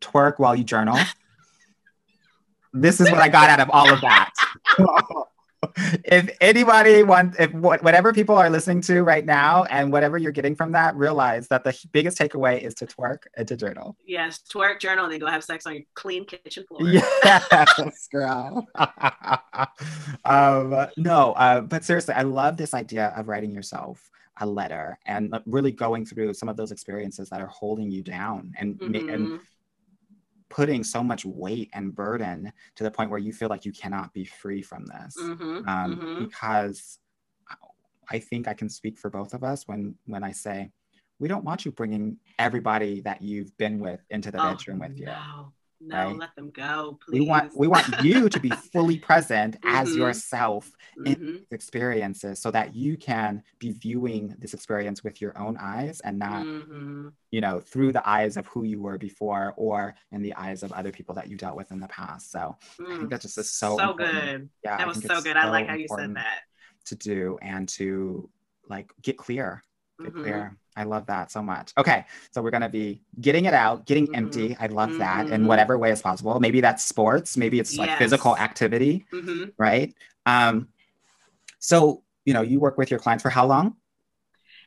[0.01, 0.97] twerk while you journal
[2.73, 4.31] this is what i got out of all of that
[6.05, 10.55] if anybody wants if whatever people are listening to right now and whatever you're getting
[10.55, 14.79] from that realize that the biggest takeaway is to twerk and to journal Yes, twerk,
[14.79, 16.81] journal, and then go have sex on your clean kitchen floor.
[16.89, 18.67] yes girl
[20.25, 24.09] um no uh but seriously i love this idea of writing yourself
[24.41, 28.53] a letter and really going through some of those experiences that are holding you down
[28.57, 29.39] and, ma- and.
[30.49, 34.13] Putting so much weight and burden to the point where you feel like you cannot
[34.13, 35.67] be free from this Mhm.
[35.67, 36.17] um, Mhm.
[36.17, 36.99] because
[38.11, 40.71] I think I can speak for both of us when when I say
[41.19, 44.97] we don't want you bringing everybody that you've been with into the Oh, bedroom with
[44.97, 45.05] you.
[45.05, 46.17] No, no, right?
[46.17, 47.21] let them go, please.
[47.21, 49.97] We want we want you to be fully present as Mhm.
[49.97, 50.71] yourself
[51.05, 55.99] in Mhm, experiences so that you can be viewing this experience with your own eyes
[56.01, 57.11] and not mhm.
[57.31, 60.71] you know through the eyes of who you were before or in the eyes of
[60.73, 63.37] other people that you dealt with in the past so i Mm, think that just
[63.37, 64.25] is so so important.
[64.25, 64.49] good.
[64.63, 65.37] yeah I That was so good.
[65.37, 66.41] I like how you said that.
[66.85, 68.29] to do and to
[68.67, 69.63] like get clear
[70.03, 70.21] get Mhm.
[70.21, 73.85] clear i love that so much okay so we're going to be getting it out
[73.85, 74.15] getting Mhm.
[74.15, 75.47] empty i love that in Mhm.
[75.47, 78.41] whatever way is possible maybe that's sports maybe it's like physical Yes.
[78.41, 79.53] activity Mhm.
[79.57, 79.93] right
[80.25, 80.69] um
[81.59, 83.75] so you know you work with your clients for how long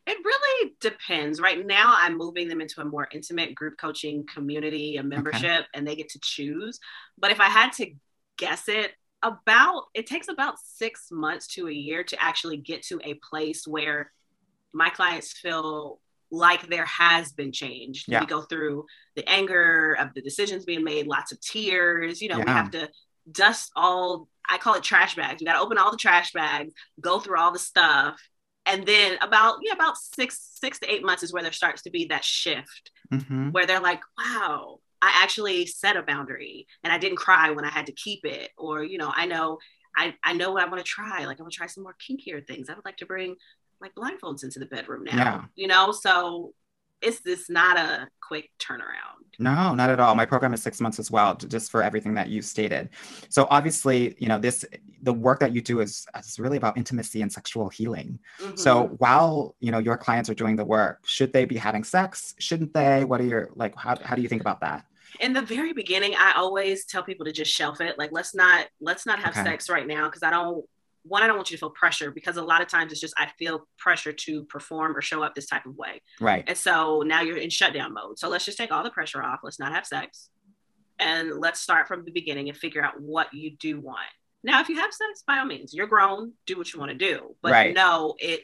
[0.04, 1.40] It really depends.
[1.40, 5.86] Right now, I'm moving them into a more intimate group coaching community, a membership, and
[5.86, 6.80] they get to choose.
[7.16, 7.86] But if I had to
[8.36, 8.90] guess it,
[9.22, 13.64] about it takes about six months to a year to actually get to a place
[13.64, 14.10] where
[14.72, 18.04] my clients feel like there has been change.
[18.08, 18.20] Yeah.
[18.20, 22.22] We go through the anger of the decisions being made, lots of tears.
[22.22, 22.88] You know, we have to
[23.30, 24.28] dust all.
[24.48, 25.40] I call it trash bags.
[25.40, 28.20] You got to open all the trash bags, go through all the stuff,
[28.66, 31.90] and then about yeah about six six to eight months is where there starts to
[31.90, 33.52] be that shift Mhm.
[33.52, 37.68] where they're like wow i actually set a boundary and i didn't cry when i
[37.70, 39.58] had to keep it or you know i know
[39.98, 41.96] i, I know what i want to try like i want to try some more
[42.00, 43.34] kinkier things i would like to bring
[43.82, 45.44] like blindfolds into the bedroom now Yeah.
[45.56, 46.52] you know so
[47.00, 50.14] it's this not a quick turnaround No, not at all.
[50.14, 52.90] My program is six months as well, just for everything that you stated.
[53.28, 54.58] So obviously, you know, this
[55.08, 58.08] the work that you do is, is really about intimacy and sexual healing.
[58.54, 58.96] So Mhm.
[59.04, 62.34] while you know your clients are doing the work, should they be having sex?
[62.46, 63.04] Shouldn't they?
[63.10, 63.74] What are your like?
[63.84, 64.84] How how do you think about that?
[65.20, 68.60] in the very beginning i always tell people to just shelf it like let's not
[68.88, 69.44] let's not have Okay.
[69.48, 70.64] sex right now because i don't
[71.04, 73.14] one i don't want you to feel pressure because a lot of times it's just
[73.18, 76.44] i feel pressure to perform or show up this type of way Right.
[76.46, 79.40] and so now you're in shutdown mode so let's just take all the pressure off
[79.42, 80.30] let's not have sex
[80.98, 83.98] and let's start from the beginning and figure out what you do want
[84.44, 86.96] now if you have sex by all means you're grown do what you want to
[86.98, 87.74] do but Right.
[87.74, 88.42] no it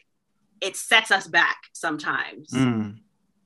[0.60, 2.98] it sets us back sometimes Mm.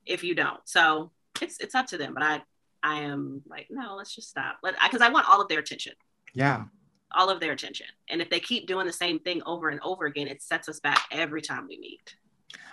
[0.06, 0.60] if you don't.
[0.64, 2.14] So it's it's up to them.
[2.14, 2.42] But I
[2.82, 4.56] I am like, no, let's just stop.
[4.62, 5.92] Let Because I want all of their attention,
[6.34, 6.64] Yeah.
[7.14, 7.86] All of their attention.
[8.08, 10.80] And if they keep doing the same thing over and over again, it sets us
[10.80, 12.16] back every time we meet.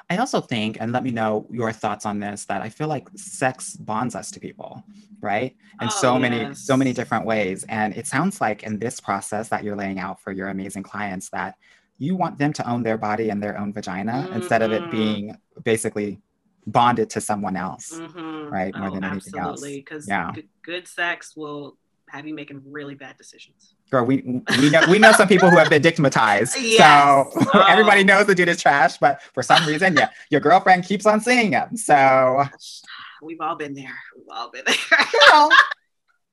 [0.10, 3.08] I also think, and let me know your thoughts on this, that I feel like
[3.16, 4.84] sex bonds us to people,
[5.22, 5.56] right?
[5.82, 7.64] In Oh, so many, so many different ways.
[7.70, 11.30] And it sounds like in this process that you're laying out for your amazing clients
[11.30, 11.56] that
[12.00, 14.90] you want them to own their body and their own vagina instead of it Mhm.
[14.90, 16.20] being basically
[16.66, 18.00] bonded to someone else.
[18.00, 18.52] Mhm.
[18.52, 19.62] Right, more than anything else.
[19.62, 19.82] Absolutely.
[19.82, 20.32] Because Yeah.
[20.34, 21.78] good, good sex will
[22.12, 23.74] have you making really bad decisions.
[23.92, 24.18] Girl, we
[24.60, 26.56] we know we know some people who have been digmatized.
[26.62, 27.28] Yes.
[27.44, 27.66] So Oh.
[27.68, 31.22] everybody knows the dude is trash, but for some reason, yeah, your girlfriend keeps on
[31.22, 31.76] seeing him.
[31.78, 32.44] So
[33.22, 33.98] We've all been there.
[34.16, 34.76] We've all been there.
[35.30, 35.50] girl,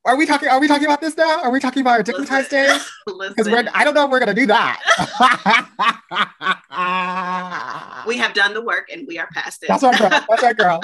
[0.05, 0.49] are we talking?
[0.49, 1.43] Are we talking about this now?
[1.43, 2.91] Are we talking about our days?
[3.07, 4.81] Because we're I don't know if we're gonna do that.
[8.07, 9.69] we have done the work and we are past it.
[9.69, 10.11] That's our girl.
[10.11, 10.81] That's our girl.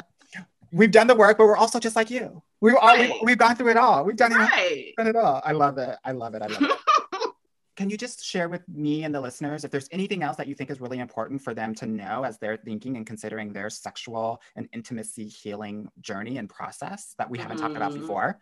[0.72, 2.42] We've done the work, but we're also just like you.
[2.60, 3.12] We've all Right.
[3.22, 4.04] we, have gone through it all.
[4.04, 5.42] We've done it, done it all.
[5.44, 5.96] I love it.
[6.04, 6.42] I love it.
[6.42, 6.70] I love it.
[7.76, 10.54] Can you just share with me and the listeners if there's anything else that you
[10.54, 14.40] think is really important for them to know as they're thinking and considering their sexual
[14.56, 18.00] and intimacy healing journey and process that we haven't talked about Mhm.
[18.00, 18.40] before?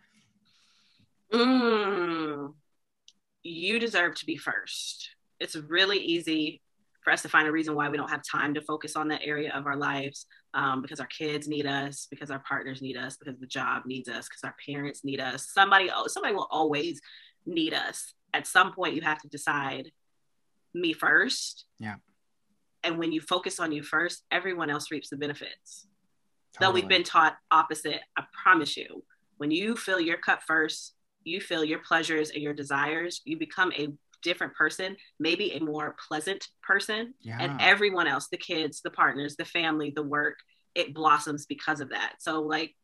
[1.33, 2.53] Mm.
[3.43, 5.09] You deserve to be first.
[5.39, 6.61] It's really easy
[7.03, 9.21] for us to find a reason why we don't have time to focus on that
[9.23, 13.17] area of our lives um, because our kids need us, because our partners need us,
[13.17, 15.49] because the job needs us, because our parents need us.
[15.53, 17.01] Somebody, oh, somebody will always
[17.45, 18.13] need us.
[18.33, 19.91] At some point, you have to decide
[20.73, 21.65] me first.
[21.79, 21.95] Yeah.
[22.83, 25.87] And when you focus on you first, everyone else reaps the benefits.
[26.59, 29.03] Though we've been taught opposite, I promise you,
[29.37, 33.71] when you fill your cup first, you feel your pleasures and your desires, you become
[33.73, 33.89] a
[34.21, 37.13] different person, maybe a more pleasant person.
[37.21, 37.37] yeah.
[37.39, 40.37] And everyone else, the kids, the partners, the family, the work,
[40.75, 42.15] it blossoms because of that.
[42.19, 42.75] So, like,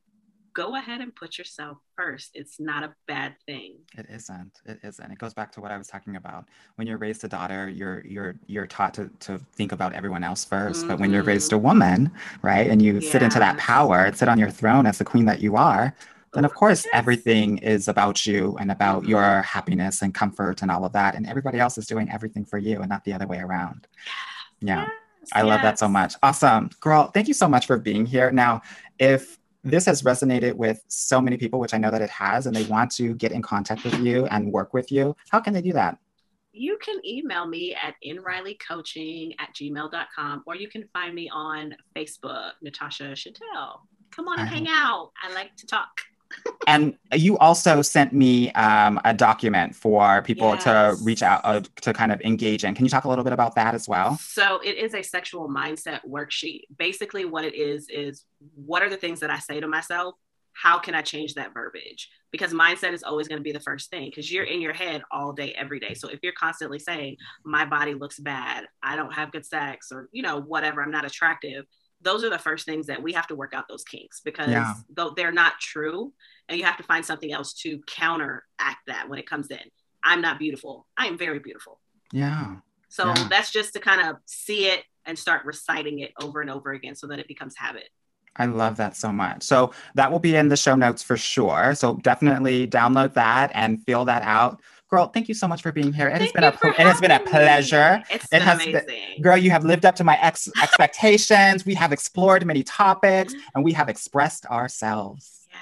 [0.58, 2.32] go ahead and put yourself first.
[2.34, 3.76] It's not a bad thing.
[3.95, 4.52] It isn't.
[4.65, 5.12] It isn't.
[5.12, 6.45] It goes back to what I was talking about.
[6.76, 10.43] When you're raised a daughter, you're you're you're taught to to think about everyone else
[10.45, 11.63] 1st But when you're raised mm-hmm.
[11.63, 15.06] a woman, right, and you sit into that power, sit on your throne as the
[15.06, 15.93] queen that you are,
[16.38, 16.91] then of course Yes.
[16.93, 19.10] everything is about you and about Mhm.
[19.10, 21.15] your happiness and comfort and all of that.
[21.15, 23.88] And everybody else is doing everything for you and not the other way around.
[24.62, 24.88] Yeah.
[25.19, 26.15] Yes, I love that so much.
[26.23, 26.69] Awesome.
[26.80, 28.32] Girl, thank you so much for being here.
[28.32, 28.62] Now,
[29.00, 32.56] if this has resonated with so many people, which I know that it has, and
[32.56, 35.62] they want to get in contact with you and work with you, how can they
[35.62, 35.97] do that?
[36.60, 42.54] you can email me at nrileycoaching at gmail.com or you can find me on Facebook,
[42.63, 43.82] Natasha Chantel.
[44.10, 45.12] Come on and hang out.
[45.21, 45.89] I like to talk.
[46.67, 51.93] And you also sent me um, a document for people to reach out uh, to
[51.93, 52.75] kind of engage in.
[52.75, 54.17] Can you talk a little bit about that as well?
[54.17, 56.63] So it is a sexual mindset worksheet.
[56.77, 60.15] Basically, what it is is what are the things that I say to myself?
[60.53, 62.09] How can I change that verbiage?
[62.31, 65.03] Because mindset is always going to be the first thing because you're in your head
[65.11, 65.93] all day, every day.
[65.93, 70.09] So if you're constantly saying, my body looks bad, I don't have good sex, or,
[70.11, 71.65] you know, whatever, I'm not attractive,
[72.01, 74.73] those are the first things that we have to work out those kinks because Yeah.
[74.89, 76.13] though they're not true
[76.47, 79.60] and you have to find something else to counteract that when it comes in.
[80.03, 80.88] I'm not beautiful.
[80.95, 81.79] I am very beautiful.
[82.12, 82.57] Yeah.
[82.89, 83.27] So Yeah.
[83.29, 86.95] that's just to kind of see it and start reciting it over and over again
[86.95, 87.89] so that it becomes habit.
[88.39, 89.41] I love that so much.
[89.43, 91.73] So that will be in the show notes for sure.
[91.73, 94.62] So definitely download that and fill that out.
[94.89, 96.08] Girl, thank you so much for being here.
[96.08, 97.26] It has been a for it has been a me.
[97.26, 98.02] pleasure.
[98.10, 99.21] It's It been has been- amazing.
[99.21, 101.65] Girl, you have lived up to my ex- expectations.
[101.65, 103.43] We have explored many topics mm-hmm.
[103.56, 105.45] and we have expressed ourselves.
[105.50, 105.60] Yes.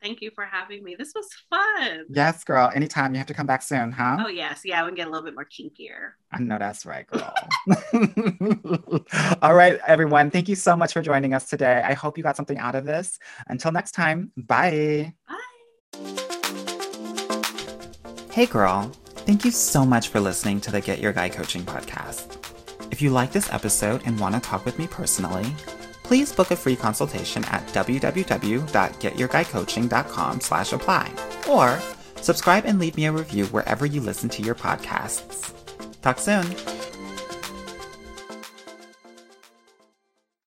[0.00, 0.96] Thank you for having me.
[0.98, 2.04] This was fun.
[2.08, 2.70] Yes, girl.
[2.74, 4.16] Anytime you have to come back soon, huh?
[4.20, 6.12] Oh yes, yeah, we can get a little bit more kinkier.
[6.32, 7.34] I know that's right, girl.
[9.42, 10.30] All right, everyone.
[10.30, 11.82] Thank you so much for joining us today.
[11.84, 13.18] I hope you got something out of this.
[13.48, 15.12] Until next time, bye.
[15.28, 16.14] Bye.
[18.34, 18.90] Hey, girl.
[19.28, 22.36] Thank you so much for listening to the Get Your Guy Coaching podcast.
[22.90, 25.46] If you like this episode and want to talk with me personally,
[26.02, 31.12] please book a free consultation at www.getyourguycoaching.com slash apply
[31.48, 31.78] or
[32.22, 35.52] subscribe and leave me a review wherever you listen to your podcasts.
[36.02, 36.44] Talk soon.